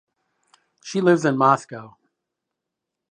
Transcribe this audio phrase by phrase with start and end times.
[0.81, 1.95] She lives in Moscow.